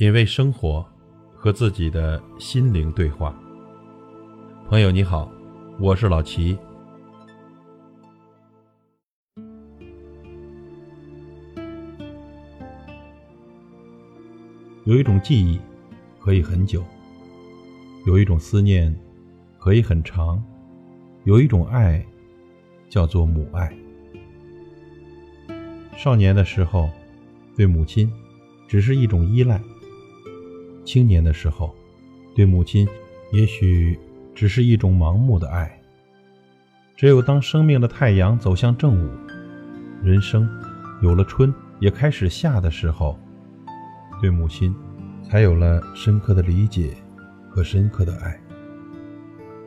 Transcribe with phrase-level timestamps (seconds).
[0.00, 0.82] 品味生活，
[1.36, 3.38] 和自己的心灵对话。
[4.66, 5.30] 朋友你好，
[5.78, 6.56] 我是老齐。
[14.84, 15.60] 有一种记忆
[16.18, 16.82] 可以很久，
[18.06, 18.98] 有一种思念
[19.58, 20.42] 可以很长，
[21.24, 22.02] 有一种爱
[22.88, 23.70] 叫做母爱。
[25.94, 26.88] 少年的时候，
[27.54, 28.10] 对母亲
[28.66, 29.60] 只是一种依赖；
[30.84, 31.74] 青年的时候，
[32.34, 32.88] 对母亲
[33.32, 33.98] 也许
[34.34, 35.80] 只是一种盲目的爱。
[36.96, 39.10] 只有当生命的太阳走向正午，
[40.02, 40.48] 人生
[41.02, 43.18] 有了春，也开始夏的时候，
[44.20, 44.74] 对母亲
[45.22, 46.94] 才有了深刻的理解
[47.48, 48.38] 和深刻的爱。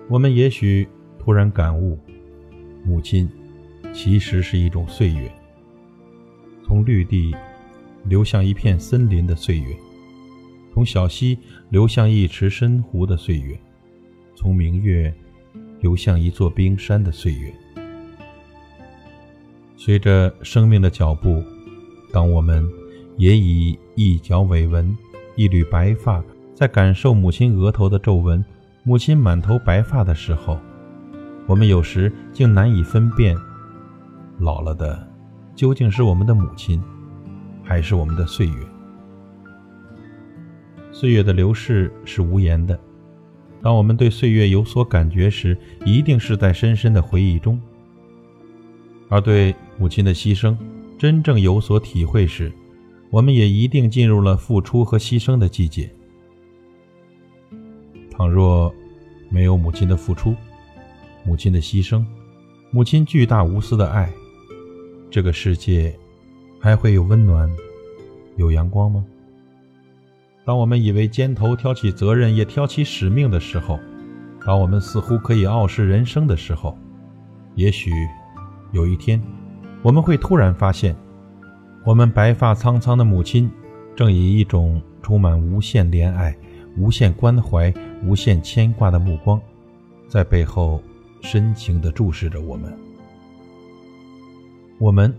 [0.10, 0.88] 我们也许
[1.18, 1.98] 突然感悟，
[2.86, 3.28] 母亲
[3.94, 5.32] 其实是一种岁月。
[6.66, 7.36] 从绿地
[8.04, 9.76] 流向一片森林的岁月，
[10.74, 11.38] 从小溪
[11.70, 13.56] 流向一池深湖的岁月，
[14.36, 15.14] 从明月
[15.82, 17.54] 流向一座冰山的岁月。
[19.78, 21.44] 随着生命的脚步，
[22.12, 22.68] 当我们
[23.18, 24.98] 也以一角尾纹、
[25.36, 26.24] 一缕白发，
[26.56, 28.44] 在感受母亲额头的皱纹、
[28.82, 30.58] 母亲满头白发的时候，
[31.46, 33.38] 我们有时竟难以分辨
[34.40, 35.08] 老了的。
[35.56, 36.82] 究竟是我们的母亲，
[37.64, 38.56] 还是我们的岁月？
[40.94, 42.80] 岁月的流逝是无言的。
[43.62, 47.58] 当我们对岁月有所感觉时，一定是在深深的回忆中；
[49.10, 50.56] 而对母亲的牺牲
[50.98, 52.52] 真正有所体会时，
[53.10, 55.90] 我们也一定进入了付出和牺牲的季节。
[58.12, 58.74] 倘若
[59.30, 60.36] 没有母亲的付出、
[61.24, 62.06] 母亲的牺牲、
[62.70, 64.12] 母亲巨大无私的爱，
[65.10, 65.98] 这个世界
[66.60, 67.50] 还会有温暖、
[68.38, 69.04] 有阳光吗？
[70.46, 73.80] 当我们以为肩头挑起责任也挑起使命的时候，
[74.46, 76.78] 当我们似乎可以傲视人生的时候，
[77.56, 77.92] 也许
[78.74, 79.22] 有一天，
[79.82, 80.94] 我们会突然发现，
[81.86, 83.50] 我们白发苍苍的母亲，
[83.96, 86.36] 正以一种充满无限怜爱、
[86.78, 89.40] 无限关怀、无限牵挂的目光，
[90.10, 90.82] 在背后
[91.22, 92.74] 深情地注视着我们。
[94.78, 95.14] 我们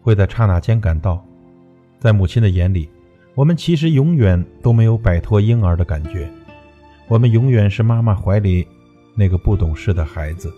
[0.00, 1.22] 会在刹那间感到，
[1.98, 2.88] 在母亲的眼里，
[3.40, 6.30] 我们其实永远都没有摆脱婴儿的感觉，
[7.08, 8.68] 我们永远是妈妈怀里
[9.14, 10.52] 那个不懂事的孩子。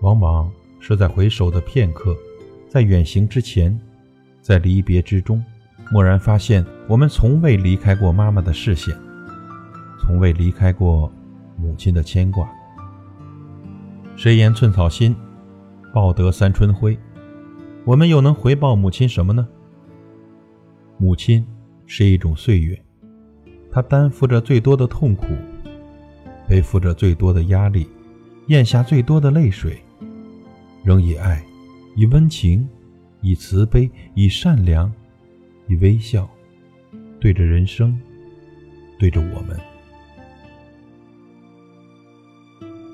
[0.00, 2.16] 往往是在回首的片刻，
[2.68, 3.76] 在远行之前，
[4.40, 5.44] 在离别之中，
[5.92, 8.96] 蓦然发现，我们从未离开过妈妈的视线，
[9.98, 11.12] 从未离开过
[11.56, 12.48] 母亲的牵挂。
[14.14, 15.16] 谁言寸草心，
[15.92, 16.96] 报得三春晖？
[17.84, 19.48] 我们又能回报母亲什么呢？
[21.00, 21.42] 母亲
[21.86, 22.78] 是一种岁月，
[23.72, 25.28] 她担负着最多的痛苦，
[26.46, 27.88] 背负着最多的压力，
[28.48, 29.82] 咽下最多的泪水，
[30.84, 31.42] 仍以爱、
[31.96, 32.68] 以温情、
[33.22, 34.92] 以慈悲、以善良、
[35.68, 36.28] 以微笑，
[37.18, 37.98] 对着人生，
[38.98, 39.58] 对着我们。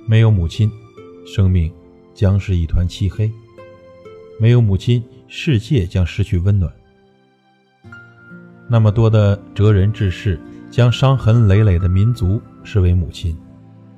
[0.06, 0.70] 没有母亲，
[1.26, 1.72] 生命
[2.14, 3.28] 将是一团漆黑。
[4.38, 6.72] 没有母亲，世界将失去温暖。
[8.68, 10.40] 那么多的哲人志士，
[10.70, 13.36] 将伤痕累累的民族视为母亲，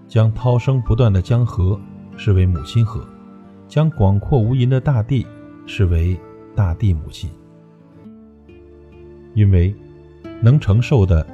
[0.06, 1.80] 将涛声不断的江河
[2.16, 3.06] 视为母亲河，
[3.66, 5.26] 将广阔无垠的大地
[5.66, 6.18] 视为
[6.54, 7.30] 大地母亲。
[9.34, 9.74] 因为
[10.42, 11.26] 能承受的，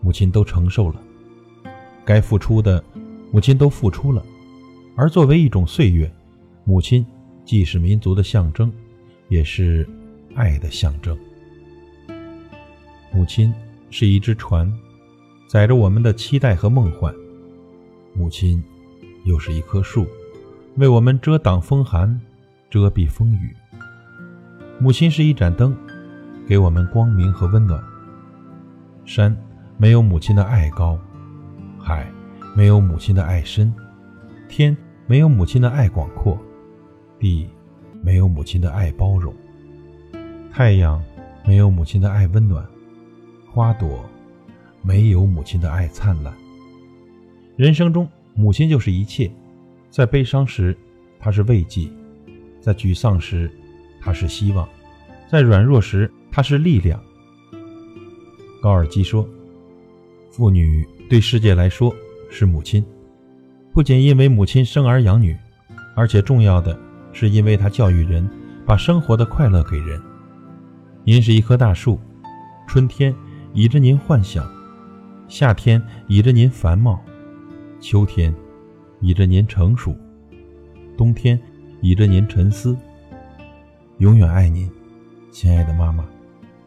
[0.00, 0.96] 母亲都承受了；
[2.04, 2.82] 该付出的，
[3.30, 4.22] 母亲都付出了。
[4.96, 6.10] 而作为一种岁月，
[6.64, 7.04] 母亲。
[7.42, 8.70] 既是民族的象征，
[9.28, 9.88] 也是
[10.36, 11.18] 爱的象征。
[13.12, 13.52] 母亲
[13.90, 14.72] 是一只船，
[15.48, 17.12] 载着我们的期待和梦幻；
[18.14, 18.62] 母亲
[19.24, 20.06] 又是一棵树，
[20.76, 22.20] 为我们遮挡风寒，
[22.70, 23.54] 遮蔽风雨。
[24.78, 25.76] 母亲是一盏灯，
[26.46, 27.82] 给我们光明和温暖。
[29.04, 29.36] 山
[29.76, 30.98] 没有母亲的爱高，
[31.78, 32.10] 海
[32.54, 33.74] 没有母亲的爱深，
[34.48, 34.76] 天
[35.06, 36.38] 没有母亲的爱广阔。
[37.18, 37.46] 地
[38.02, 39.34] 没有母亲的爱包容，
[40.50, 41.04] 太阳
[41.44, 42.64] 没有母亲的爱温暖，
[43.52, 44.04] 花朵
[44.80, 46.32] 没有母亲的爱灿烂。
[47.56, 49.30] 人生中，母亲就是一切。
[49.90, 50.76] 在悲伤时，
[51.18, 51.90] 她是慰藉；
[52.60, 53.50] 在沮丧时，
[54.00, 54.64] 她是希望；
[55.28, 57.02] 在软弱时，她是力量。
[58.62, 59.28] 高尔基说
[60.30, 61.92] ：“妇女对世界来说
[62.30, 62.84] 是母亲，
[63.72, 65.36] 不仅因为母亲生儿养女，
[65.96, 66.78] 而且重要的。”
[67.12, 68.30] 是因为她教育人，
[68.64, 70.00] 把生活的快乐给人。
[71.02, 71.98] 您是一棵大树，
[72.68, 73.12] 春天
[73.52, 74.44] 倚着您幻想；
[75.28, 76.98] 夏天倚着您繁茂；
[77.80, 78.34] 秋天
[79.00, 79.92] 倚着您成熟；
[80.96, 81.40] 冬天
[81.80, 82.76] 倚着您沉思。
[83.98, 84.70] 永远爱您，
[85.32, 86.04] 亲爱的妈妈，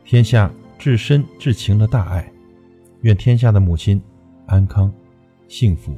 [0.04, 2.30] 天下至深至情的大爱。
[3.02, 4.02] 愿天下的母亲
[4.46, 4.94] 安康、
[5.48, 5.98] 幸福。